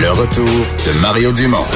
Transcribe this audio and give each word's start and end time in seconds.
Le 0.00 0.10
retour 0.10 0.46
de 0.46 1.00
Mario 1.00 1.32
Dumont. 1.32 1.66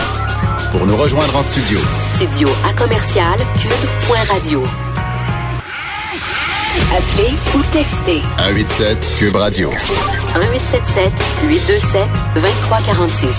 Pour 0.73 0.87
nous 0.87 0.97
rejoindre 0.97 1.37
en 1.37 1.43
studio. 1.43 1.79
Studio 2.01 2.49
à 2.69 2.73
commercial 2.73 3.39
cube.radio. 3.61 4.63
Appelez 6.97 7.35
ou 7.55 7.63
textez. 7.73 8.23
187 8.39 8.99
Cube 9.19 9.37
Radio. 9.37 9.71
1877 9.71 11.13
827 11.49 12.01
2346. 12.35 13.37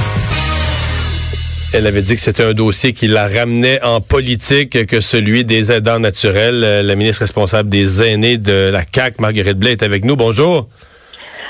Elle 1.73 1.87
avait 1.87 2.01
dit 2.01 2.15
que 2.15 2.21
c'était 2.21 2.43
un 2.43 2.53
dossier 2.53 2.93
qui 2.93 3.07
la 3.07 3.27
ramenait 3.27 3.81
en 3.83 3.99
politique 3.99 4.85
que 4.85 5.01
celui 5.01 5.43
des 5.43 5.71
aidants 5.71 5.99
naturels. 5.99 6.63
Euh, 6.63 6.81
La 6.83 6.95
ministre 6.95 7.21
responsable 7.23 7.69
des 7.69 8.03
aînés 8.03 8.37
de 8.37 8.69
la 8.71 8.83
CAC, 8.85 9.19
Marguerite 9.19 9.57
Blais, 9.57 9.71
est 9.73 9.83
avec 9.83 10.05
nous. 10.05 10.15
Bonjour. 10.15 10.67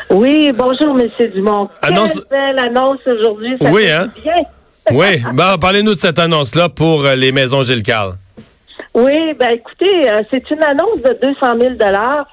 Oui, 0.10 0.52
bonjour, 0.58 0.94
Monsieur 0.94 1.28
Dumont. 1.30 1.70
Annonce- 1.82 2.22
Quelle 2.30 2.56
belle 2.56 2.60
annonce 2.60 3.00
aujourd'hui. 3.06 3.56
Ça 3.62 3.70
Oui, 3.72 3.84
fait 3.84 3.92
hein? 3.92 4.08
bien. 4.24 4.34
Oui, 4.92 5.22
bon, 5.34 5.58
parlez-nous 5.60 5.96
de 5.96 6.00
cette 6.00 6.18
annonce-là 6.18 6.70
pour 6.70 7.06
euh, 7.06 7.14
les 7.16 7.34
maisons 7.34 7.62
Gilles 7.62 7.84
Carle. 7.84 8.14
Oui, 8.94 9.34
ben 9.38 9.50
écoutez, 9.52 10.10
euh, 10.10 10.24
c'est 10.32 10.50
une 10.50 10.64
annonce 10.64 11.02
de 11.04 11.14
200 11.22 11.60
000 11.60 11.74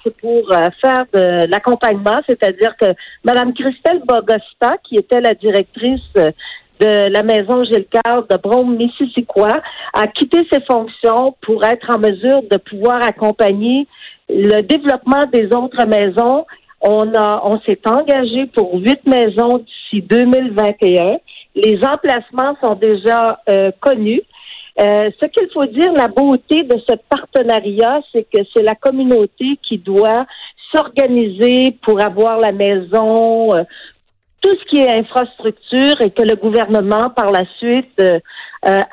C'est 0.05 0.17
pour 0.19 0.53
euh, 0.53 0.69
faire 0.81 1.03
de 1.13 1.51
l'accompagnement, 1.51 2.21
c'est-à-dire 2.29 2.73
que 2.81 2.87
Madame 3.25 3.53
Christelle 3.55 4.01
Bogosta, 4.07 4.77
qui 4.89 4.95
était 4.95 5.21
la 5.21 5.35
directrice 5.35 6.01
de 6.15 7.11
la 7.11 7.23
maison 7.25 7.65
Gilles 7.65 7.87
Carle 8.05 8.25
de 8.31 8.37
Brome, 8.37 8.77
Missisquoi, 8.77 9.61
a 9.93 10.07
quitté 10.07 10.47
ses 10.53 10.61
fonctions 10.61 11.35
pour 11.43 11.65
être 11.65 11.91
en 11.91 11.99
mesure 11.99 12.43
de 12.49 12.57
pouvoir 12.57 13.03
accompagner 13.03 13.89
le 14.29 14.61
développement 14.63 15.27
des 15.27 15.47
autres 15.53 15.85
maisons. 15.87 16.47
On 16.87 17.15
a, 17.15 17.41
on 17.45 17.59
s'est 17.61 17.81
engagé 17.87 18.45
pour 18.55 18.75
huit 18.75 19.01
maisons 19.07 19.57
d'ici 19.57 20.03
2021. 20.03 21.17
Les 21.55 21.81
emplacements 21.83 22.57
sont 22.63 22.75
déjà 22.75 23.41
euh, 23.49 23.71
connus. 23.81 24.21
Euh, 24.79 25.11
ce 25.19 25.27
qu'il 25.27 25.49
faut 25.55 25.65
dire, 25.65 25.95
la 25.95 26.09
beauté 26.09 26.63
de 26.63 26.79
ce 26.87 26.95
partenariat, 27.09 28.03
c'est 28.13 28.25
que 28.25 28.43
c'est 28.55 28.63
la 28.63 28.75
communauté 28.75 29.59
qui 29.67 29.79
doit 29.79 30.27
s'organiser 30.75 31.75
pour 31.83 32.03
avoir 32.03 32.39
la 32.39 32.53
maison, 32.53 33.55
euh, 33.55 33.63
tout 34.43 34.55
ce 34.55 34.65
qui 34.67 34.83
est 34.83 35.01
infrastructure 35.01 36.03
et 36.03 36.11
que 36.11 36.23
le 36.23 36.37
gouvernement, 36.37 37.09
par 37.09 37.33
la 37.33 37.45
suite, 37.57 38.03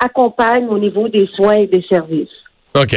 accompagne 0.00 0.66
au 0.68 0.78
niveau 0.78 1.08
des 1.08 1.26
soins 1.34 1.56
et 1.56 1.66
des 1.66 1.82
services. 1.90 2.41
OK. 2.74 2.94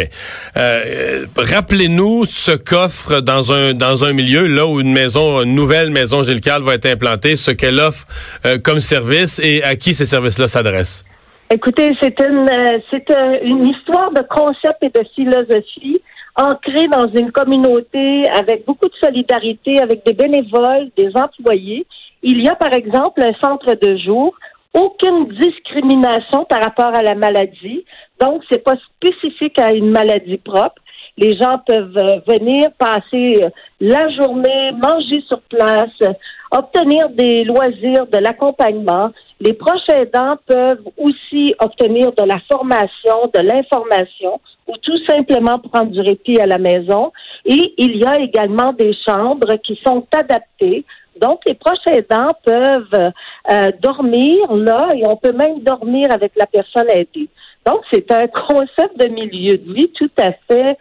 Euh, 0.55 1.25
Rappelez-nous 1.35 2.23
ce 2.25 2.51
qu'offre 2.51 3.19
dans 3.19 3.51
un 3.51 3.73
dans 3.73 4.05
un 4.05 4.13
milieu 4.13 4.47
là 4.47 4.65
où 4.65 4.79
une 4.79 4.93
maison, 4.93 5.41
une 5.41 5.53
nouvelle 5.53 5.89
maison 5.89 6.23
Gilles 6.23 6.39
Carle 6.39 6.63
va 6.63 6.75
être 6.75 6.85
implantée, 6.85 7.35
ce 7.35 7.51
qu'elle 7.51 7.79
offre 7.79 8.05
euh, 8.45 8.57
comme 8.57 8.79
service 8.79 9.39
et 9.43 9.63
à 9.63 9.75
qui 9.75 9.93
ces 9.93 10.05
services-là 10.05 10.47
s'adressent. 10.47 11.03
Écoutez, 11.51 11.91
c'est 12.01 12.17
une 12.21 12.49
euh, 12.49 12.79
c'est 12.89 13.05
une 13.43 13.67
histoire 13.67 14.11
de 14.11 14.21
concept 14.29 14.81
et 14.81 14.89
de 14.89 15.05
philosophie 15.13 16.01
ancrée 16.37 16.87
dans 16.87 17.07
une 17.13 17.31
communauté 17.31 18.23
avec 18.29 18.65
beaucoup 18.65 18.87
de 18.87 18.95
solidarité, 19.01 19.81
avec 19.81 20.05
des 20.05 20.13
bénévoles, 20.13 20.89
des 20.97 21.11
employés. 21.15 21.85
Il 22.23 22.43
y 22.43 22.47
a 22.49 22.55
par 22.55 22.73
exemple 22.73 23.21
un 23.23 23.33
centre 23.41 23.73
de 23.73 23.97
jour, 23.97 24.35
aucune 24.73 25.29
discrimination 25.29 26.45
par 26.45 26.61
rapport 26.61 26.93
à 26.93 27.01
la 27.01 27.15
maladie. 27.15 27.85
Donc, 28.19 28.43
c'est 28.49 28.63
pas 28.63 28.75
spécifique 28.95 29.59
à 29.59 29.73
une 29.73 29.91
maladie 29.91 30.37
propre. 30.37 30.81
Les 31.17 31.37
gens 31.37 31.59
peuvent 31.65 31.97
euh, 31.97 32.19
venir 32.27 32.71
passer 32.77 33.43
euh, 33.43 33.49
la 33.79 34.09
journée, 34.09 34.71
manger 34.73 35.23
sur 35.27 35.39
place, 35.41 35.89
euh, 36.01 36.13
obtenir 36.51 37.09
des 37.09 37.43
loisirs, 37.45 38.05
de 38.07 38.17
l'accompagnement. 38.17 39.11
Les 39.39 39.53
proches 39.53 39.89
aidants 39.93 40.35
peuvent 40.45 40.83
aussi 40.97 41.53
obtenir 41.59 42.11
de 42.13 42.23
la 42.23 42.39
formation, 42.51 43.31
de 43.33 43.41
l'information 43.41 44.39
ou 44.67 44.73
tout 44.81 44.97
simplement 45.05 45.59
prendre 45.59 45.91
du 45.91 46.01
répit 46.01 46.39
à 46.39 46.45
la 46.45 46.57
maison. 46.57 47.11
Et 47.45 47.73
il 47.77 47.97
y 47.97 48.05
a 48.05 48.19
également 48.19 48.73
des 48.73 48.93
chambres 49.07 49.55
qui 49.63 49.79
sont 49.85 50.05
adaptées. 50.13 50.85
Donc, 51.19 51.41
les 51.47 51.53
proches 51.53 51.85
aidants 51.91 52.31
peuvent 52.43 53.11
euh, 53.51 53.71
dormir 53.81 54.53
là 54.53 54.89
et 54.95 55.05
on 55.07 55.15
peut 55.15 55.31
même 55.31 55.61
dormir 55.61 56.11
avec 56.11 56.33
la 56.35 56.45
personne 56.45 56.89
aidée. 56.89 57.29
Donc, 57.65 57.81
c'est 57.91 58.11
un 58.11 58.27
concept 58.47 58.99
de 58.99 59.07
milieu 59.07 59.57
de 59.57 59.73
vie 59.73 59.91
tout 59.97 60.11
à 60.17 60.31
fait 60.49 60.77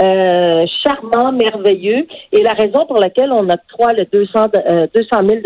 euh, 0.00 0.66
charmant, 0.84 1.32
merveilleux. 1.32 2.06
Et 2.32 2.42
la 2.42 2.52
raison 2.52 2.86
pour 2.86 2.98
laquelle 2.98 3.32
on 3.32 3.48
octroie 3.48 3.92
le 3.94 4.04
200, 4.04 4.46
euh, 4.54 4.86
200 4.94 5.28
000 5.28 5.40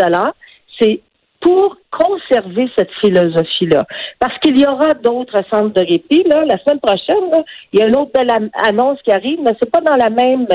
c'est 0.81 1.01
pour 1.41 1.77
conserver 1.91 2.69
cette 2.77 2.91
philosophie-là. 3.01 3.85
Parce 4.21 4.39
qu'il 4.39 4.59
y 4.59 4.67
aura 4.67 4.95
d'autres 4.95 5.43
centres 5.51 5.75
de 5.75 5.81
répit. 5.81 6.23
Là, 6.25 6.45
la 6.45 6.59
semaine 6.59 6.81
prochaine, 6.81 7.31
là, 7.31 7.43
il 7.73 7.81
y 7.81 7.83
a 7.83 7.89
une 7.89 7.97
autre 7.97 8.13
belle 8.15 8.51
annonce 8.63 9.01
qui 9.03 9.11
arrive, 9.11 9.41
mais 9.43 9.51
c'est 9.61 9.71
pas 9.71 9.81
dans 9.81 9.97
la 9.97 10.09
même, 10.11 10.47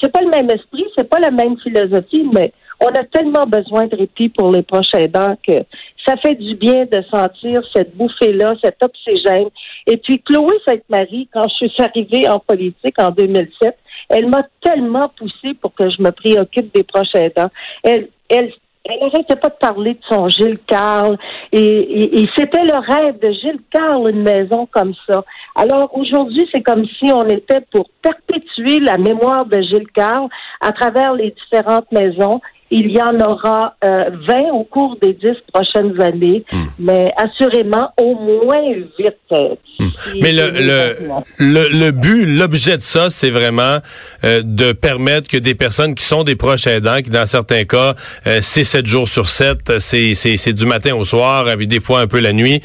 c'est 0.00 0.10
pas 0.10 0.20
le 0.20 0.30
même 0.30 0.50
esprit, 0.50 0.84
c'est 0.96 1.08
pas 1.08 1.20
la 1.20 1.30
même 1.30 1.56
philosophie, 1.60 2.26
mais 2.32 2.52
on 2.82 2.88
a 3.00 3.04
tellement 3.04 3.46
besoin 3.46 3.86
de 3.86 3.96
répit 3.96 4.28
pour 4.28 4.50
les 4.50 4.62
proches 4.62 4.94
aidants 4.94 5.36
que 5.46 5.64
ça 6.06 6.16
fait 6.16 6.34
du 6.34 6.56
bien 6.56 6.84
de 6.86 7.02
sentir 7.10 7.62
cette 7.72 7.96
bouffée-là, 7.96 8.54
cet 8.62 8.76
oxygène. 8.82 9.48
Et 9.86 9.96
puis, 9.98 10.20
Chloé 10.20 10.54
Sainte-Marie, 10.66 11.28
quand 11.32 11.44
je 11.60 11.66
suis 11.68 11.82
arrivée 11.82 12.28
en 12.28 12.38
politique 12.40 13.00
en 13.00 13.10
2007, 13.10 13.76
elle 14.08 14.26
m'a 14.28 14.42
tellement 14.62 15.08
poussée 15.16 15.54
pour 15.60 15.72
que 15.74 15.88
je 15.90 16.02
me 16.02 16.10
préoccupe 16.10 16.74
des 16.74 16.82
proches 16.82 17.14
aidants. 17.14 17.50
Elle, 17.84 18.08
elle, 18.28 18.52
elle 18.84 18.98
n'arrêtait 19.00 19.36
pas 19.36 19.48
de 19.50 19.54
parler 19.60 19.94
de 19.94 20.00
son 20.10 20.28
Gilles 20.28 20.58
Carle. 20.66 21.16
Et, 21.52 21.60
et- 21.64 22.20
et 22.20 22.28
c'était 22.36 22.64
le 22.64 22.78
rêve 22.78 23.20
de 23.20 23.30
Gilles 23.30 23.60
Carle, 23.70 24.10
une 24.10 24.22
maison 24.22 24.66
comme 24.72 24.92
ça. 25.06 25.22
Alors 25.54 25.96
aujourd'hui, 25.96 26.48
c'est 26.50 26.62
comme 26.62 26.84
si 26.98 27.12
on 27.12 27.24
était 27.28 27.60
pour 27.70 27.88
perpétuer 28.02 28.80
la 28.80 28.98
mémoire 28.98 29.46
de 29.46 29.60
Gilles 29.62 29.90
Carle 29.94 30.28
à 30.60 30.72
travers 30.72 31.12
les 31.14 31.30
différentes 31.30 31.90
maisons. 31.92 32.40
Il 32.74 32.90
y 32.90 33.02
en 33.02 33.20
aura 33.20 33.76
euh, 33.84 34.04
20 34.26 34.50
au 34.54 34.64
cours 34.64 34.96
des 35.02 35.12
10 35.12 35.28
prochaines 35.52 36.00
années, 36.00 36.42
mais 36.78 37.12
assurément 37.18 37.92
au 37.98 38.14
moins 38.14 38.62
8. 38.98 39.14
euh, 39.32 39.54
d'ici 39.78 40.18
Mais 40.22 40.32
le, 40.32 40.50
le, 40.50 40.96
2029. 40.98 41.24
le, 41.38 41.68
le 41.84 41.90
but, 41.90 42.24
l'objet 42.26 42.78
de 42.78 42.82
ça, 42.82 43.10
c'est 43.10 43.28
vraiment 43.30 43.76
euh, 44.24 44.40
de 44.42 44.72
permettre 44.72 45.28
que 45.28 45.36
des 45.36 45.54
personnes 45.54 45.94
qui 45.94 46.04
sont 46.04 46.24
des 46.24 46.34
proches 46.34 46.66
aidants, 46.66 47.02
qui 47.02 47.10
dans 47.10 47.26
certains 47.26 47.64
cas, 47.64 47.94
euh, 48.26 48.38
c'est 48.40 48.64
7 48.64 48.86
jours 48.86 49.06
sur 49.08 49.28
7, 49.28 49.78
c'est, 49.78 50.14
c'est, 50.14 50.38
c'est 50.38 50.54
du 50.54 50.64
matin 50.64 50.94
au 50.94 51.04
soir, 51.04 51.48
et 51.50 51.66
des 51.66 51.80
fois 51.80 52.00
un 52.00 52.06
peu 52.06 52.20
la 52.20 52.32
nuit, 52.32 52.62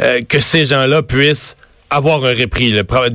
euh, 0.00 0.20
que 0.28 0.38
ces 0.40 0.64
gens-là 0.66 1.02
puissent 1.02 1.56
avoir 1.90 2.24
un 2.24 2.34
répit, 2.34 2.74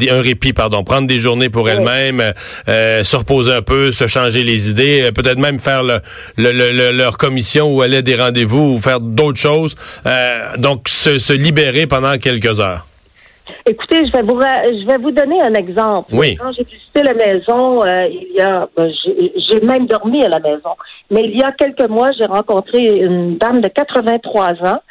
un 0.10 0.22
répit, 0.22 0.54
pardon, 0.54 0.84
prendre 0.84 1.08
des 1.08 1.18
journées 1.20 1.50
pour 1.50 1.70
elles-mêmes, 1.70 2.20
euh, 2.22 2.32
euh, 2.68 3.04
se 3.04 3.16
reposer 3.16 3.54
un 3.54 3.62
peu, 3.62 3.92
se 3.92 4.08
changer 4.08 4.44
les 4.44 4.70
idées, 4.70 5.04
euh, 5.04 5.12
peut-être 5.12 5.38
même 5.40 5.60
faire 5.60 5.84
le, 5.84 6.00
le- 6.38 6.52
le- 6.52 6.72
le- 6.72 6.92
leur 6.92 7.18
commission 7.18 7.68
ou 7.74 7.82
aller 7.82 7.98
à 7.98 8.02
des 8.02 8.16
rendez-vous 8.16 8.74
ou 8.76 8.78
faire 8.80 9.00
d'autres 9.00 9.40
choses. 9.40 9.76
Euh, 10.06 10.58
donc, 10.58 10.88
se, 10.90 11.20
se 11.20 11.34
libérer 11.34 11.88
pendant 11.88 12.18
quelques 12.18 12.60
heures. 12.60 12.86
Écoutez, 13.66 14.06
je 14.08 14.12
vais 14.14 14.22
vous 14.24 14.40
je 14.42 14.88
vais 14.88 14.98
vous 14.98 15.12
donner 15.12 15.42
un 15.42 15.54
exemple. 15.54 16.10
Oui. 16.14 16.36
Quand 16.38 16.52
j'ai 16.54 16.64
visité 16.64 17.04
la 17.04 17.14
maison, 17.14 17.84
euh, 17.86 18.08
il 18.10 18.36
y 18.38 18.42
a 18.42 18.68
ben, 18.76 18.90
j'ai 19.06 19.34
j'ai 19.52 19.60
même 19.66 19.86
dormi 19.86 20.24
à 20.24 20.30
la 20.30 20.40
maison. 20.40 20.70
Mais 21.12 21.24
il 21.26 21.38
y 21.38 21.44
a 21.44 21.52
quelques 21.52 21.90
mois, 21.90 22.12
j'ai 22.18 22.26
rencontré 22.26 22.80
une 22.80 23.38
dame 23.38 23.60
de 23.62 23.68
83 23.68 24.48
ans. 24.64 24.82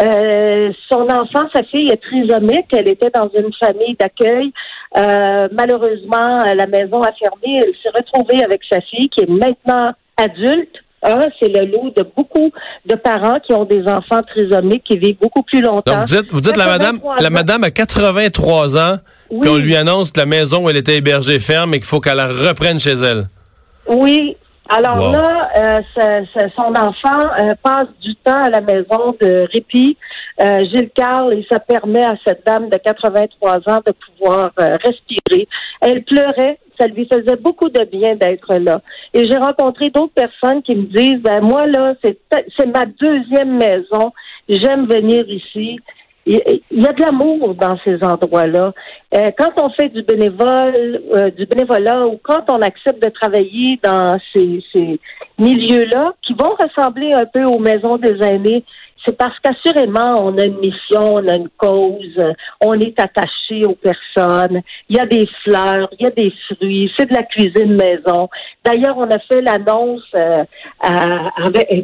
Euh, 0.00 0.70
son 0.90 1.00
enfant, 1.08 1.48
sa 1.52 1.62
fille 1.64 1.90
est 1.90 2.00
trisomique. 2.02 2.66
Elle 2.72 2.88
était 2.88 3.10
dans 3.10 3.28
une 3.36 3.52
famille 3.58 3.96
d'accueil. 3.98 4.52
Euh, 4.96 5.48
malheureusement, 5.52 6.38
la 6.54 6.66
maison 6.66 7.02
a 7.02 7.10
fermé. 7.12 7.60
Elle 7.62 7.72
s'est 7.82 7.90
retrouvée 7.96 8.44
avec 8.44 8.60
sa 8.70 8.80
fille 8.80 9.08
qui 9.10 9.22
est 9.24 9.28
maintenant 9.28 9.92
adulte. 10.16 10.76
Hein, 11.04 11.20
c'est 11.38 11.48
le 11.48 11.66
lot 11.66 11.92
de 11.96 12.04
beaucoup 12.16 12.50
de 12.86 12.94
parents 12.96 13.38
qui 13.46 13.52
ont 13.54 13.64
des 13.64 13.82
enfants 13.86 14.20
trisomiques 14.22 14.82
qui 14.84 14.98
vivent 14.98 15.18
beaucoup 15.20 15.42
plus 15.44 15.60
longtemps. 15.62 15.92
Donc, 16.00 16.08
vous 16.08 16.16
dites, 16.16 16.32
vous 16.32 16.40
dites 16.40 16.56
la 16.56 16.66
madame, 16.66 16.96
83 16.96 17.16
la 17.22 17.30
madame 17.30 17.64
a 17.64 17.70
83 17.70 18.76
ans, 18.76 18.96
Oui. 19.30 19.38
puis 19.40 19.50
on 19.50 19.56
lui 19.58 19.76
annonce 19.76 20.10
que 20.10 20.18
la 20.18 20.26
maison 20.26 20.64
où 20.64 20.70
elle 20.70 20.76
était 20.76 20.96
hébergée 20.96 21.38
ferme 21.38 21.74
et 21.74 21.78
qu'il 21.78 21.86
faut 21.86 22.00
qu'elle 22.00 22.16
la 22.16 22.26
reprenne 22.26 22.80
chez 22.80 22.94
elle. 22.94 23.28
Oui. 23.86 24.36
Alors 24.68 24.96
Wow. 24.98 25.12
là, 25.12 25.48
euh, 25.56 26.22
son 26.54 26.74
enfant 26.74 27.30
euh, 27.40 27.50
passe 27.62 27.88
du 28.02 28.14
temps 28.16 28.42
à 28.44 28.50
la 28.50 28.60
maison 28.60 29.14
de 29.20 29.46
répit. 29.52 29.96
Euh, 30.40 30.60
Gilles 30.70 30.90
Carle, 30.94 31.34
et 31.34 31.44
ça 31.50 31.58
permet 31.58 32.04
à 32.04 32.14
cette 32.24 32.46
dame 32.46 32.68
de 32.68 32.76
83 32.76 33.56
ans 33.68 33.80
de 33.84 33.92
pouvoir 33.92 34.50
euh, 34.60 34.76
respirer. 34.84 35.48
Elle 35.80 36.04
pleurait. 36.04 36.58
Ça 36.78 36.86
lui 36.86 37.08
faisait 37.12 37.34
beaucoup 37.36 37.68
de 37.70 37.82
bien 37.84 38.14
d'être 38.14 38.54
là. 38.54 38.80
Et 39.14 39.24
j'ai 39.28 39.36
rencontré 39.36 39.90
d'autres 39.90 40.12
personnes 40.14 40.62
qui 40.62 40.76
me 40.76 40.84
disent, 40.84 41.20
ben 41.22 41.40
moi 41.40 41.66
là, 41.66 41.94
c'est 42.04 42.16
c'est 42.56 42.66
ma 42.66 42.84
deuxième 42.84 43.56
maison. 43.56 44.12
J'aime 44.48 44.86
venir 44.86 45.28
ici. 45.28 45.80
Il 46.24 46.60
y 46.70 46.86
a 46.86 46.92
de 46.92 47.00
l'amour 47.02 47.54
dans 47.54 47.76
ces 47.84 48.04
endroits-là. 48.04 48.74
Euh, 49.14 49.30
quand 49.38 49.52
on 49.62 49.70
fait 49.70 49.88
du 49.88 50.02
bénévole, 50.02 51.00
euh, 51.14 51.30
du 51.30 51.46
bénévolat 51.46 52.06
ou 52.06 52.20
quand 52.22 52.44
on 52.50 52.60
accepte 52.60 53.02
de 53.02 53.08
travailler 53.08 53.80
dans 53.82 54.18
ces, 54.34 54.62
ces 54.70 55.00
milieux-là 55.38 56.12
qui 56.22 56.34
vont 56.34 56.54
ressembler 56.58 57.12
un 57.14 57.24
peu 57.24 57.44
aux 57.44 57.58
maisons 57.58 57.96
des 57.96 58.22
aînés, 58.22 58.64
c'est 59.06 59.16
parce 59.16 59.38
qu'assurément, 59.40 60.22
on 60.22 60.36
a 60.36 60.44
une 60.44 60.58
mission, 60.58 61.14
on 61.14 61.28
a 61.28 61.36
une 61.36 61.48
cause, 61.56 62.22
on 62.60 62.74
est 62.74 63.00
attaché 63.00 63.64
aux 63.64 63.76
personnes. 63.76 64.60
Il 64.90 64.96
y 64.96 65.00
a 65.00 65.06
des 65.06 65.26
fleurs, 65.42 65.88
il 65.98 66.04
y 66.04 66.06
a 66.06 66.10
des 66.10 66.32
fruits, 66.46 66.92
c'est 66.98 67.08
de 67.08 67.14
la 67.14 67.22
cuisine 67.22 67.76
maison. 67.76 68.28
D'ailleurs, 68.62 68.98
on 68.98 69.10
a 69.10 69.18
fait 69.20 69.40
l'annonce 69.40 70.02
euh, 70.14 70.44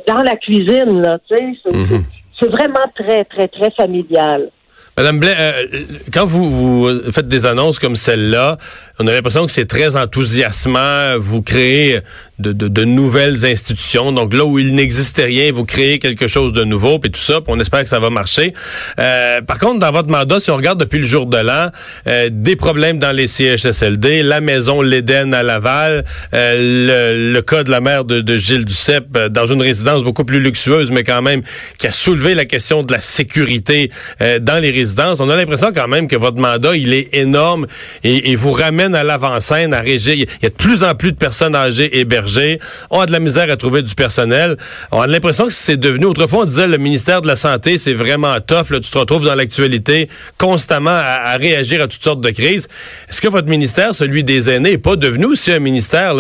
dans 0.07 0.23
la 0.23 0.37
cuisine, 0.37 1.01
là, 1.01 1.19
tu 1.27 1.37
sais. 1.37 1.59
C'est, 1.65 2.01
c'est 2.39 2.51
vraiment 2.51 2.85
très, 2.95 3.25
très, 3.25 3.49
très 3.49 3.71
familial. 3.71 4.51
Madame 4.97 5.19
Blais, 5.19 5.35
euh, 5.37 5.67
quand 6.13 6.25
vous, 6.25 6.51
vous, 6.51 7.13
faites 7.13 7.27
des 7.27 7.47
annonces 7.47 7.81
comme 7.81 7.97
celle-là, 7.97 8.59
on 8.99 9.07
a 9.07 9.13
l'impression 9.13 9.47
que 9.47 9.53
c'est 9.53 9.67
très 9.67 9.97
enthousiasmant. 9.97 11.19
Vous 11.19 11.43
créez 11.43 12.01
de, 12.39 12.53
de, 12.53 12.85
nouvelles 12.85 13.45
institutions. 13.47 14.13
Donc 14.13 14.35
là 14.35 14.45
où 14.45 14.59
il 14.59 14.75
n'existait 14.75 15.25
rien, 15.25 15.53
vous 15.53 15.65
créez 15.65 15.99
quelque 15.99 16.27
chose 16.27 16.53
de 16.53 16.65
nouveau, 16.65 16.99
puis 16.99 17.11
tout 17.11 17.21
ça, 17.21 17.41
puis 17.41 17.53
on 17.55 17.61
espère 17.61 17.83
que 17.83 17.89
ça 17.89 18.01
va 18.01 18.11
marcher. 18.11 18.53
Euh, 18.99 19.41
par 19.43 19.59
contre, 19.59 19.79
dans 19.79 19.93
votre 19.93 20.09
mandat, 20.09 20.41
si 20.41 20.51
on 20.51 20.57
regarde 20.57 20.81
depuis 20.81 20.99
le 20.99 21.05
jour 21.05 21.27
de 21.27 21.39
l'an, 21.39 21.71
euh, 22.07 22.29
des 22.33 22.57
problèmes 22.57 22.99
dans 22.99 23.13
les 23.13 23.27
CHSLD, 23.27 24.23
la 24.23 24.41
maison 24.41 24.83
L'Éden 24.83 25.33
à 25.33 25.43
Laval, 25.43 26.05
le, 26.33 27.33
le, 27.33 27.43
cas 27.43 27.63
de 27.63 27.71
la 27.71 27.81
mère 27.81 28.05
de, 28.05 28.21
de 28.21 28.39
Gilles 28.39 28.65
Duceppe 28.65 29.17
dans 29.31 29.47
une 29.47 29.63
résidence 29.63 30.03
beaucoup 30.03 30.25
plus 30.25 30.41
luxueuse, 30.41 30.91
mais 30.91 31.05
quand 31.05 31.23
même 31.23 31.43
qui 31.79 31.87
a 31.87 31.93
soulevé 31.93 32.35
la 32.35 32.45
question 32.45 32.83
de 32.83 32.93
la 32.93 33.01
sécurité 33.01 33.91
dans 34.21 34.61
les 34.61 34.71
résidences 34.71 34.95
on 35.21 35.31
a 35.31 35.37
l'impression 35.37 35.73
quand 35.75 35.89
même 35.89 36.09
que 36.09 36.17
votre 36.17 36.39
mandat, 36.39 36.77
il 36.77 36.93
est 36.93 37.09
énorme 37.15 37.67
et, 38.03 38.35
vous 38.37 38.53
ramène 38.53 38.84
à 38.93 39.05
l'avant-scène, 39.05 39.73
à 39.73 39.81
régir. 39.81 40.15
Il 40.15 40.27
y 40.43 40.47
a 40.47 40.51
de 40.51 40.55
plus 40.55 40.85
en 40.85 40.95
plus 40.95 41.13
de 41.13 41.17
personnes 41.17 41.55
âgées 41.55 41.99
hébergées. 41.99 42.59
On 42.91 43.01
a 43.01 43.07
de 43.07 43.13
la 43.13 43.21
misère 43.21 43.51
à 43.51 43.57
trouver 43.57 43.83
du 43.83 43.95
personnel. 43.95 44.57
On 44.93 45.01
a 45.01 45.07
l'impression 45.07 45.47
que 45.47 45.53
c'est 45.53 45.77
devenu, 45.77 46.07
autrefois, 46.07 46.43
on 46.43 46.45
disait 46.45 46.67
le 46.67 46.79
ministère 46.79 47.23
de 47.23 47.29
la 47.29 47.37
Santé, 47.37 47.79
c'est 47.79 47.95
vraiment 47.95 48.39
tough. 48.41 48.71
Là, 48.71 48.81
tu 48.81 48.91
te 48.91 48.99
retrouves 48.99 49.25
dans 49.25 49.35
l'actualité 49.35 50.09
constamment 50.39 50.91
à, 50.91 51.37
réagir 51.37 51.83
à 51.83 51.89
toutes 51.89 52.03
sortes 52.03 52.21
de 52.21 52.31
crises. 52.31 52.69
Est-ce 53.09 53.21
que 53.21 53.29
votre 53.29 53.49
ministère, 53.49 53.95
celui 53.95 54.25
des 54.25 54.51
aînés, 54.51 54.73
n'est 54.73 54.79
pas 54.79 54.97
devenu 54.97 55.27
aussi 55.27 55.53
un 55.53 55.59
ministère 55.61 56.15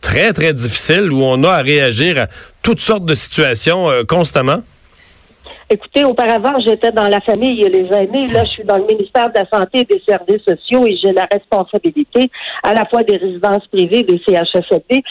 très, 0.00 0.32
très 0.32 0.52
difficile 0.52 1.10
où 1.10 1.22
on 1.22 1.42
a 1.44 1.50
à 1.50 1.62
réagir 1.62 2.20
à 2.20 2.26
toutes 2.62 2.80
sortes 2.80 3.04
de 3.04 3.14
situations 3.14 3.90
euh, 3.90 4.04
constamment? 4.04 4.62
Écoutez, 5.70 6.04
auparavant, 6.04 6.58
j'étais 6.60 6.92
dans 6.92 7.08
la 7.08 7.20
famille 7.20 7.62
et 7.62 7.68
les 7.68 7.90
aînés. 7.92 8.26
Là, 8.26 8.44
je 8.44 8.50
suis 8.50 8.64
dans 8.64 8.76
le 8.76 8.84
ministère 8.84 9.30
de 9.30 9.38
la 9.38 9.46
Santé 9.48 9.80
et 9.80 9.84
des 9.84 10.02
Services 10.06 10.42
sociaux 10.46 10.86
et 10.86 10.96
j'ai 10.96 11.12
la 11.12 11.26
responsabilité 11.32 12.30
à 12.62 12.74
la 12.74 12.84
fois 12.84 13.02
des 13.02 13.16
résidences 13.16 13.66
privées, 13.68 14.02
des 14.02 14.20
CHSLD. 14.26 15.02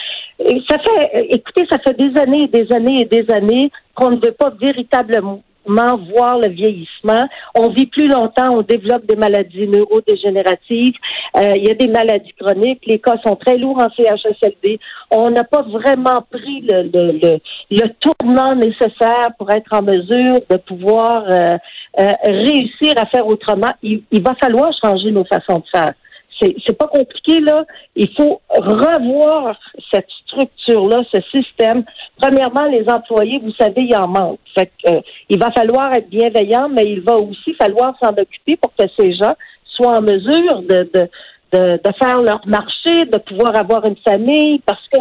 ça 0.68 0.78
fait, 0.78 1.26
écoutez, 1.30 1.66
ça 1.68 1.78
fait 1.78 1.96
des 1.98 2.20
années 2.20 2.44
et 2.44 2.48
des 2.48 2.72
années 2.72 3.02
et 3.02 3.04
des 3.04 3.30
années 3.32 3.70
qu'on 3.94 4.10
ne 4.10 4.16
veut 4.16 4.32
pas 4.32 4.50
véritablement 4.60 5.42
voir 5.66 6.38
le 6.38 6.48
vieillissement. 6.48 7.24
On 7.54 7.70
vit 7.70 7.86
plus 7.86 8.08
longtemps, 8.08 8.50
on 8.52 8.62
développe 8.62 9.06
des 9.06 9.16
maladies 9.16 9.66
neurodégénératives, 9.68 10.94
euh, 11.36 11.52
il 11.56 11.66
y 11.66 11.70
a 11.70 11.74
des 11.74 11.88
maladies 11.88 12.34
chroniques, 12.38 12.82
les 12.86 12.98
cas 12.98 13.16
sont 13.24 13.36
très 13.36 13.56
lourds 13.56 13.78
en 13.78 13.88
CHSLD. 13.90 14.78
On 15.10 15.30
n'a 15.30 15.44
pas 15.44 15.62
vraiment 15.62 16.24
pris 16.30 16.60
le, 16.62 16.82
le, 16.92 17.38
le, 17.70 17.88
tournant 18.00 18.54
nécessaire 18.54 19.30
pour 19.38 19.50
être 19.50 19.72
en 19.72 19.82
mesure 19.82 20.40
de 20.48 20.56
pouvoir 20.56 21.24
euh, 21.28 21.56
euh, 21.98 22.08
réussir 22.24 22.94
à 22.96 23.06
faire 23.06 23.26
autrement. 23.26 23.72
il 23.82 24.22
va 24.22 24.34
falloir 24.40 24.72
changer 24.82 25.10
nos 25.10 25.24
façons 25.24 25.58
de 25.58 25.64
faire 25.72 25.94
c'est 26.40 26.78
pas 26.78 26.88
compliqué, 26.88 27.40
là. 27.40 27.64
Il 27.96 28.08
faut 28.14 28.40
revoir 28.50 29.58
cette 29.92 30.08
structure-là, 30.26 31.02
ce 31.12 31.20
système. 31.30 31.84
Premièrement, 32.20 32.64
les 32.64 32.84
employés, 32.88 33.38
vous 33.42 33.52
savez, 33.58 33.82
il 33.82 33.96
en 33.96 34.08
manque. 34.08 34.40
Fait 34.54 34.66
que, 34.66 34.90
euh, 34.90 35.00
il 35.28 35.38
va 35.38 35.50
falloir 35.52 35.92
être 35.94 36.08
bienveillant, 36.08 36.68
mais 36.68 36.84
il 36.84 37.00
va 37.00 37.14
aussi 37.14 37.54
falloir 37.54 37.94
s'en 38.02 38.10
occuper 38.10 38.56
pour 38.56 38.72
que 38.76 38.84
ces 38.98 39.14
gens 39.14 39.34
soient 39.64 39.98
en 39.98 40.02
mesure 40.02 40.62
de, 40.62 40.88
de, 40.92 41.08
de, 41.52 41.80
de 41.82 41.92
faire 41.98 42.20
leur 42.20 42.46
marché, 42.46 43.04
de 43.06 43.18
pouvoir 43.18 43.56
avoir 43.56 43.84
une 43.86 43.96
famille, 43.96 44.60
parce 44.66 44.86
que 44.92 45.00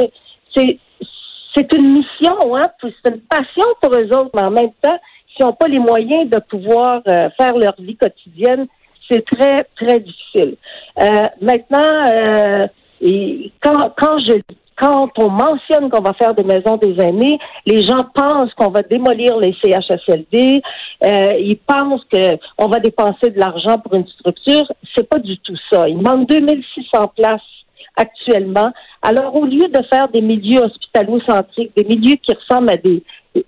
c'est 0.55 0.79
c'est 1.55 1.71
une 1.73 1.93
mission, 1.93 2.55
hein, 2.55 2.67
c'est 2.81 3.11
une 3.13 3.21
passion 3.21 3.67
pour 3.79 3.91
eux 3.95 4.07
autres, 4.17 4.31
mais 4.33 4.41
en 4.41 4.49
même 4.49 4.71
temps, 4.81 4.97
s'ils 5.35 5.45
n'ont 5.45 5.53
pas 5.53 5.67
les 5.67 5.79
moyens 5.79 6.29
de 6.29 6.39
pouvoir 6.39 7.01
euh, 7.07 7.29
faire 7.39 7.55
leur 7.57 7.75
vie 7.77 7.95
quotidienne, 7.95 8.65
c'est 9.09 9.25
très, 9.25 9.63
très 9.75 9.99
difficile. 9.99 10.55
Euh, 10.99 11.27
maintenant, 11.41 12.05
euh, 12.07 12.67
quand, 13.61 13.93
quand 13.97 14.19
je 14.19 14.39
quand 14.75 15.11
on 15.17 15.29
mentionne 15.29 15.89
qu'on 15.89 16.01
va 16.01 16.13
faire 16.13 16.33
des 16.33 16.43
maisons 16.43 16.77
des 16.77 16.99
aînés, 16.99 17.37
les 17.65 17.85
gens 17.85 18.05
pensent 18.13 18.53
qu'on 18.55 18.69
va 18.69 18.81
démolir 18.81 19.37
les 19.37 19.55
CHSLD, 19.63 20.61
euh, 21.03 21.37
ils 21.39 21.59
pensent 21.65 22.03
qu'on 22.11 22.67
va 22.67 22.79
dépenser 22.79 23.29
de 23.29 23.39
l'argent 23.39 23.77
pour 23.77 23.93
une 23.93 24.07
structure. 24.07 24.71
C'est 24.95 25.07
pas 25.07 25.19
du 25.19 25.37
tout 25.39 25.55
ça. 25.71 25.87
Il 25.87 26.01
manque 26.01 26.27
2600 26.27 27.11
places 27.15 27.41
actuellement. 27.95 28.71
Alors, 29.01 29.35
au 29.35 29.45
lieu 29.45 29.67
de 29.67 29.83
faire 29.89 30.07
des 30.09 30.21
milieux 30.21 30.61
hospitalo-centriques, 30.61 31.71
des 31.75 31.83
milieux 31.83 32.15
qui 32.15 32.33
ressemblent 32.33 32.71
à 32.71 32.77
des, 32.77 33.03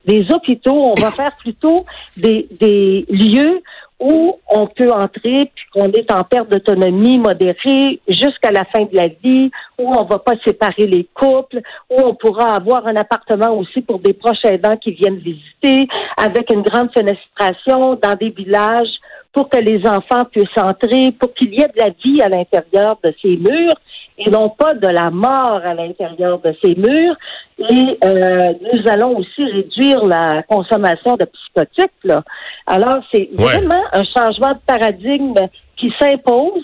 des 0.06 0.28
hôpitaux, 0.32 0.94
on 0.96 1.02
va 1.02 1.10
faire 1.10 1.36
plutôt 1.38 1.78
des, 2.18 2.48
des 2.60 3.06
lieux 3.10 3.62
où 4.00 4.38
on 4.50 4.68
peut 4.68 4.92
entrer 4.92 5.52
puis 5.56 5.66
qu'on 5.74 5.92
est 5.92 6.12
en 6.12 6.24
perte 6.24 6.50
d'autonomie 6.50 7.18
modérée 7.18 8.00
jusqu'à 8.08 8.52
la 8.52 8.66
fin 8.66 8.84
de 8.84 8.96
la 8.96 9.08
vie, 9.08 9.52
où 9.80 9.88
on 9.88 10.04
va 10.04 10.20
pas 10.20 10.34
séparer 10.46 10.86
les 10.86 11.08
couples, 11.14 11.62
où 11.90 12.02
on 12.02 12.14
pourra 12.16 12.56
avoir 12.56 12.86
un 12.88 12.96
appartement 12.96 13.58
aussi 13.58 13.82
pour 13.82 14.00
des 14.00 14.14
proches 14.14 14.44
aidants 14.44 14.78
qui 14.78 14.92
viennent 14.92 15.18
visiter, 15.18 15.88
avec 16.18 16.52
une 16.52 16.62
grande 16.62 16.92
fenestration 16.94 17.96
dans 17.96 18.16
des 18.20 18.30
villages 18.30 18.94
pour 19.32 19.50
que 19.50 19.60
les 19.60 19.86
enfants 19.88 20.26
puissent 20.26 20.58
entrer, 20.58 21.12
pour 21.12 21.34
qu'il 21.34 21.54
y 21.54 21.62
ait 21.62 21.68
de 21.68 21.78
la 21.80 21.90
vie 21.90 22.22
à 22.22 22.30
l'intérieur 22.30 22.98
de 23.04 23.14
ces 23.22 23.38
murs 23.38 23.76
et 24.18 24.30
non 24.30 24.50
pas 24.50 24.74
de 24.74 24.88
la 24.88 25.10
mort 25.10 25.62
à 25.64 25.74
l'intérieur 25.74 26.40
de 26.40 26.56
ces 26.64 26.76
murs. 26.76 27.16
Et 27.60 27.98
euh, 28.04 28.54
nous 28.74 28.92
allons 28.92 29.18
aussi 29.18 29.44
réduire 29.44 30.06
la 30.06 30.44
consommation 30.44 31.16
de 31.16 31.26
psychotiques. 31.26 31.92
Là. 32.04 32.24
Alors, 32.68 33.04
c'est 33.14 33.30
vraiment 33.34 33.84
un 33.92 34.04
changement 34.04 34.52
de 34.52 34.60
paradigme 34.66 35.36
qui 35.78 35.92
s'impose. 36.00 36.64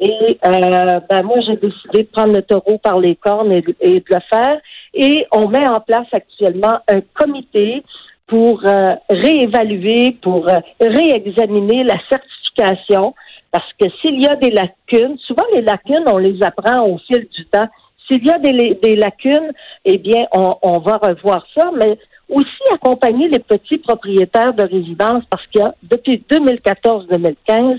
Et 0.00 0.38
euh, 0.46 1.00
ben 1.08 1.22
moi, 1.22 1.36
j'ai 1.46 1.56
décidé 1.56 2.02
de 2.02 2.08
prendre 2.12 2.34
le 2.34 2.42
taureau 2.42 2.78
par 2.78 2.98
les 2.98 3.14
cornes 3.14 3.52
et, 3.52 3.64
et, 3.80 4.00
de 4.00 4.04
le 4.08 4.18
faire. 4.28 4.58
Et 4.94 5.26
on 5.32 5.48
met 5.48 5.66
en 5.66 5.80
place 5.80 6.08
actuellement 6.12 6.78
un 6.88 7.00
comité 7.14 7.82
pour 8.26 8.62
euh, 8.64 8.94
réévaluer, 9.10 10.16
pour 10.22 10.48
euh, 10.48 10.58
réexaminer 10.80 11.84
la 11.84 11.98
certification 12.08 12.41
parce 12.56 13.72
que 13.78 13.88
s'il 14.00 14.22
y 14.22 14.26
a 14.26 14.36
des 14.36 14.50
lacunes, 14.50 15.18
souvent 15.26 15.44
les 15.54 15.62
lacunes, 15.62 16.04
on 16.06 16.18
les 16.18 16.42
apprend 16.42 16.86
au 16.86 16.98
fil 16.98 17.26
du 17.36 17.44
temps. 17.46 17.68
S'il 18.10 18.24
y 18.26 18.30
a 18.30 18.38
des, 18.38 18.96
lacunes, 18.96 19.52
eh 19.84 19.98
bien, 19.98 20.26
on, 20.32 20.78
va 20.80 20.98
revoir 20.98 21.46
ça, 21.56 21.70
mais 21.78 21.98
aussi 22.28 22.62
accompagner 22.72 23.28
les 23.28 23.38
petits 23.38 23.78
propriétaires 23.78 24.52
de 24.54 24.64
résidences 24.64 25.24
parce 25.30 25.46
qu'il 25.46 25.60
y 25.60 25.64
a, 25.64 25.74
depuis 25.82 26.24
2014-2015, 26.30 27.78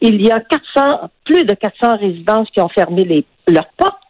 il 0.00 0.24
y 0.24 0.30
a 0.30 0.40
400, 0.40 1.10
plus 1.24 1.44
de 1.44 1.54
400 1.54 1.98
résidences 1.98 2.48
qui 2.50 2.60
ont 2.60 2.68
fermé 2.68 3.24
leurs 3.48 3.68
portes 3.76 4.03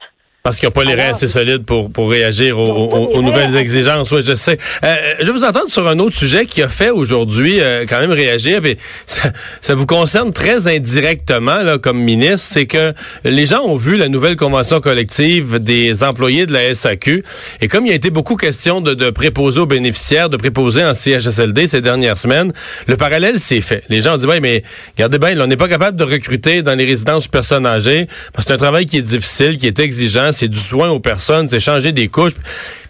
parce 0.45 0.59
qu'il 0.59 0.67
n'y 0.67 0.73
a 0.73 0.75
pas 0.75 0.85
les 0.85 0.95
reins 0.95 1.13
assez 1.13 1.27
solides 1.27 1.65
pour, 1.65 1.91
pour 1.91 2.11
réagir 2.11 2.59
aux, 2.59 3.23
nouvelles 3.23 3.57
exigences. 3.57 4.11
Oui, 4.11 4.21
je 4.23 4.35
sais. 4.35 4.59
Euh, 4.85 4.95
je 5.21 5.25
vais 5.25 5.33
vous 5.33 5.43
entendre 5.43 5.71
sur 5.71 5.89
un 5.89 5.99
autre 5.99 6.15
sujet 6.15 6.45
qui 6.45 6.61
a 6.61 6.69
fait 6.69 6.91
aujourd'hui 6.91 7.63
euh, 7.63 7.87
quand 7.89 7.99
même 7.99 8.13
réagir. 8.13 8.61
Mais 8.63 8.77
ça, 9.07 9.33
ça, 9.63 9.75
vous 9.75 9.87
concerne 9.87 10.35
très 10.35 10.69
indirectement 10.69 11.63
là, 11.63 11.79
comme 11.79 11.99
ministre. 11.99 12.47
C'est 12.51 12.67
que 12.67 12.93
les 13.25 13.47
gens 13.47 13.63
ont 13.63 13.79
vu 13.79 13.97
la 13.97 14.11
nouvelle 14.11 14.37
convention 14.37 14.83
collective 14.83 15.61
des 15.61 16.05
employés 16.05 16.45
de 16.45 16.53
la 16.53 16.75
SAQ. 16.75 17.25
Et 17.63 17.69
comme 17.69 17.87
il 17.87 17.93
a 17.93 17.95
été 17.95 18.11
beaucoup 18.11 18.37
question 18.37 18.83
de, 18.83 18.93
de 18.93 19.09
préposer 19.09 19.61
aux 19.61 19.67
bénéficiaires, 19.67 20.29
de 20.29 20.37
préposer 20.37 20.85
en 20.85 20.93
CHSLD 20.93 21.69
ces 21.69 21.81
dernières 21.81 22.19
semaines, 22.19 22.53
le 22.87 22.99
parallèle 22.99 23.39
s'est 23.39 23.63
fait. 23.63 23.83
Les 23.89 24.03
gens 24.03 24.17
ont 24.17 24.19
dit, 24.19 24.27
ouais, 24.27 24.41
mais 24.41 24.63
regardez 24.99 25.19
bien, 25.19 25.41
on 25.41 25.47
n'est 25.47 25.57
pas 25.57 25.69
capable 25.69 25.97
de 25.97 26.05
recruter 26.05 26.61
dans 26.61 26.75
les 26.75 26.85
résidences 26.85 27.29
personnes 27.29 27.65
âgées 27.65 28.09
parce 28.35 28.45
que 28.45 28.49
c'est 28.51 28.55
un 28.57 28.59
travail 28.59 28.85
qui 28.85 28.99
est 28.99 29.03
difficile, 29.03 29.57
qui 29.57 29.69
est 29.69 29.79
exigeant 29.79 30.34
c'est 30.35 30.49
du 30.49 30.59
soin 30.59 30.91
aux 30.91 31.01
personnes, 31.01 31.49
c'est 31.49 31.61
changer 31.61 31.93
des 31.93 32.09
couches. 32.09 32.35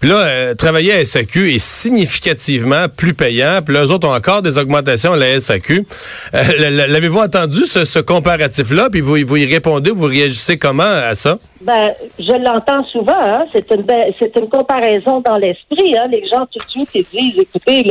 Puis 0.01 0.11
là, 0.13 0.17
euh, 0.17 0.55
travailler 0.55 0.93
à 0.93 1.05
SAQ 1.05 1.55
est 1.55 1.59
significativement 1.59 2.89
plus 2.95 3.15
payant. 3.15 3.61
Puis 3.65 3.75
là, 3.75 3.85
eux 3.85 3.91
autres 3.91 4.07
ont 4.07 4.13
encore 4.13 4.43
des 4.43 4.59
augmentations 4.59 5.15
à 5.15 5.17
la 5.17 5.41
SAQ. 5.41 5.87
Euh, 6.35 6.41
l'avez-vous 6.89 7.21
entendu, 7.21 7.65
ce, 7.65 8.01
comparatif-là? 8.01 8.89
Puis 8.91 9.01
vous, 9.01 9.17
vous 9.25 9.37
y 9.37 9.47
répondez, 9.47 9.91
vous 9.91 10.05
réagissez 10.05 10.59
comment 10.59 10.83
à 10.83 11.15
ça? 11.15 11.39
Ben, 11.63 11.93
je 12.19 12.33
l'entends 12.33 12.85
souvent. 12.85 13.13
Hein? 13.19 13.47
C'est 13.53 13.71
une, 13.71 14.49
comparaison 14.51 15.21
dans 15.21 15.37
l'esprit. 15.37 15.97
Hein? 15.97 16.09
Les 16.11 16.29
gens 16.29 16.47
tout 16.53 16.59
de 16.59 16.71
suite 16.71 16.91
ils 16.95 17.05
disent, 17.05 17.39
écoutez, 17.39 17.91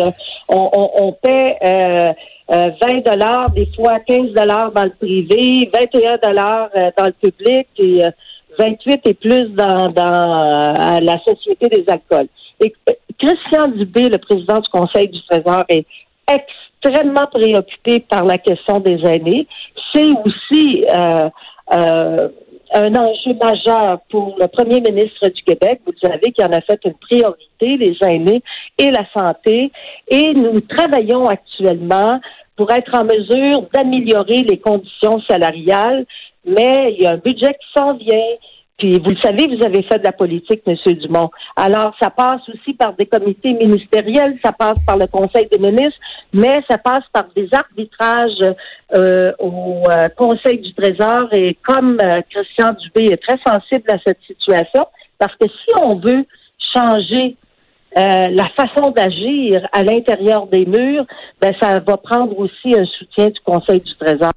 on, 0.49 1.15
paie... 1.21 1.57
Euh, 1.63 2.11
20 2.49 2.57
euh, 2.57 3.01
dollars, 3.09 3.49
des 3.51 3.67
fois 3.73 3.99
15 4.05 4.33
dollars 4.33 4.71
dans 4.73 4.83
le 4.83 4.91
privé, 4.91 5.71
21 5.73 6.17
dollars 6.21 6.69
dans 6.97 7.05
le 7.05 7.13
public 7.13 7.67
28 8.57 9.01
et 9.05 9.13
plus 9.13 9.49
dans, 9.49 9.89
dans 9.89 10.99
la 11.01 11.19
Société 11.25 11.67
des 11.69 11.85
alcools. 11.87 12.27
Et 12.59 12.73
euh, 12.89 12.93
Christian 13.19 13.67
Dubé, 13.69 14.09
le 14.09 14.17
président 14.17 14.59
du 14.59 14.69
Conseil 14.69 15.07
du 15.07 15.19
Trésor, 15.25 15.63
est 15.69 15.85
extrêmement 16.27 17.27
préoccupé 17.27 17.99
par 18.01 18.25
la 18.25 18.37
question 18.37 18.79
des 18.79 18.99
aînés. 19.05 19.47
C'est 19.93 20.11
aussi 20.25 20.85
euh, 20.89 21.29
euh, 21.73 22.29
un 22.73 22.95
enjeu 22.95 23.33
majeur 23.41 23.99
pour 24.09 24.35
le 24.39 24.47
premier 24.47 24.81
ministre 24.81 25.27
du 25.29 25.43
Québec. 25.43 25.81
Vous 25.85 25.93
savez 26.01 26.31
qu'il 26.31 26.45
en 26.45 26.51
a 26.51 26.61
fait 26.61 26.79
une 26.85 26.95
priorité, 26.95 27.77
les 27.77 27.95
aînés 28.01 28.41
et 28.77 28.89
la 28.89 29.05
santé. 29.13 29.71
Et 30.09 30.33
nous 30.33 30.59
travaillons 30.61 31.25
actuellement 31.27 32.19
pour 32.55 32.71
être 32.71 32.93
en 32.93 33.03
mesure 33.03 33.67
d'améliorer 33.73 34.43
les 34.43 34.59
conditions 34.59 35.21
salariales, 35.27 36.05
mais 36.45 36.93
il 36.93 37.03
y 37.03 37.05
a 37.05 37.11
un 37.11 37.17
budget 37.17 37.53
qui 37.53 37.67
s'en 37.79 37.95
vient. 37.95 38.35
Puis 38.77 38.99
vous 38.99 39.11
le 39.11 39.21
savez, 39.21 39.55
vous 39.55 39.63
avez 39.63 39.83
fait 39.83 39.99
de 39.99 40.03
la 40.03 40.11
politique, 40.11 40.61
M. 40.65 40.75
Dumont. 40.95 41.29
Alors, 41.55 41.93
ça 42.01 42.09
passe 42.09 42.41
aussi 42.49 42.73
par 42.73 42.93
des 42.93 43.05
comités 43.05 43.53
ministériels, 43.53 44.37
ça 44.43 44.51
passe 44.51 44.79
par 44.85 44.97
le 44.97 45.05
Conseil 45.07 45.47
des 45.51 45.59
ministres, 45.59 45.99
mais 46.33 46.63
ça 46.67 46.79
passe 46.79 47.03
par 47.13 47.25
des 47.35 47.47
arbitrages 47.53 48.55
euh, 48.95 49.31
au 49.39 49.83
euh, 49.89 50.09
Conseil 50.17 50.57
du 50.57 50.73
Trésor. 50.73 51.27
Et 51.33 51.55
comme 51.65 51.99
euh, 52.01 52.21
Christian 52.29 52.73
Dubé 52.73 53.13
est 53.13 53.21
très 53.21 53.37
sensible 53.45 53.89
à 53.89 53.99
cette 54.05 54.19
situation, 54.25 54.87
parce 55.19 55.35
que 55.35 55.47
si 55.47 55.71
on 55.83 55.95
veut 55.95 56.25
changer 56.75 57.37
euh, 57.97 58.27
la 58.31 58.49
façon 58.49 58.91
d'agir 58.91 59.67
à 59.71 59.83
l'intérieur 59.83 60.47
des 60.47 60.65
murs, 60.65 61.05
ben, 61.41 61.53
ça 61.59 61.79
va 61.79 61.97
prendre 61.97 62.37
aussi 62.39 62.75
un 62.75 62.85
soutien 62.85 63.27
du 63.29 63.39
Conseil 63.45 63.81
du 63.81 63.93
Trésor 63.93 64.31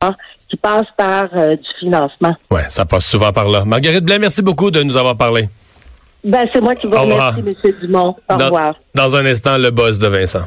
qui 0.48 0.56
passe 0.56 0.86
par 0.96 1.26
euh, 1.34 1.56
du 1.56 1.68
financement. 1.80 2.34
Oui, 2.50 2.60
ça 2.68 2.84
passe 2.84 3.06
souvent 3.06 3.32
par 3.32 3.48
là. 3.48 3.64
Marguerite 3.64 4.04
Blais, 4.04 4.18
merci 4.18 4.42
beaucoup 4.42 4.70
de 4.70 4.82
nous 4.82 4.96
avoir 4.96 5.16
parlé. 5.16 5.48
Ben, 6.22 6.44
c'est 6.52 6.60
moi 6.60 6.74
qui 6.74 6.86
vous 6.86 6.94
remercie, 6.94 7.40
M. 7.40 7.72
Dumont. 7.80 8.14
Au 8.28 8.36
revoir. 8.36 8.74
Dans 8.94 9.14
un 9.16 9.24
instant, 9.26 9.58
le 9.58 9.70
boss 9.70 9.98
de 9.98 10.08
Vincent. 10.08 10.44